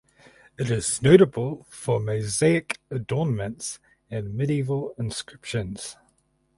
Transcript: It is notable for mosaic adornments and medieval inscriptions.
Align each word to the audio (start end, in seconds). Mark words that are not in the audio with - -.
It 0.57 0.71
is 0.71 1.03
notable 1.03 1.67
for 1.69 1.99
mosaic 1.99 2.79
adornments 2.89 3.77
and 4.09 4.33
medieval 4.33 4.95
inscriptions. 4.97 5.95